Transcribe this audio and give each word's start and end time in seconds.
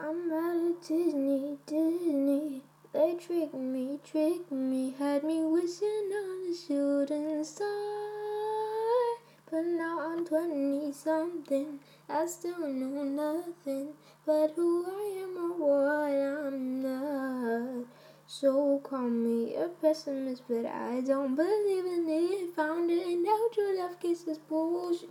I'm 0.00 0.30
out 0.30 0.54
of 0.54 0.80
Disney, 0.80 1.58
Disney. 1.66 2.62
They 2.92 3.16
tricked 3.16 3.52
me, 3.52 3.98
tricked 4.04 4.52
me, 4.52 4.94
had 4.96 5.24
me 5.24 5.44
wishing 5.44 6.12
on 6.14 6.46
a 6.48 6.54
shooting 6.54 7.42
star. 7.42 7.66
But 9.50 9.64
now 9.64 9.98
I'm 10.00 10.24
20 10.24 10.92
something, 10.92 11.80
I 12.08 12.26
still 12.26 12.68
know 12.68 13.02
nothing 13.02 13.94
but 14.24 14.52
who 14.54 14.86
I 14.86 15.22
am 15.24 15.36
or 15.36 15.66
what 15.66 16.54
I'm 16.54 16.80
not. 16.80 17.86
So 18.28 18.78
call 18.84 19.10
me 19.10 19.56
a 19.56 19.66
pessimist, 19.66 20.44
but 20.48 20.64
I 20.64 21.00
don't 21.00 21.34
believe 21.34 21.86
in 21.86 22.06
it. 22.08 22.54
Found 22.54 22.88
it 22.92 23.28
out, 23.28 23.56
your 23.56 23.76
love 23.76 23.98
kisses 23.98 24.38
bullshit. 24.38 25.10